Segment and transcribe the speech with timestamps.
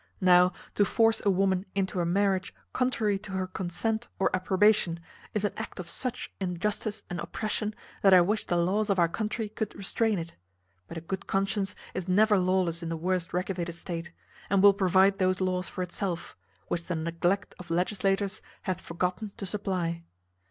[0.19, 4.99] Now to force a woman into a marriage contrary to her consent or approbation,
[5.35, 9.07] is an act of such injustice and oppression, that I wish the laws of our
[9.07, 10.33] country could restrain it;
[10.87, 14.11] but a good conscience is never lawless in the worst regulated state,
[14.49, 16.35] and will provide those laws for itself,
[16.67, 20.03] which the neglect of legislators hath forgotten to supply.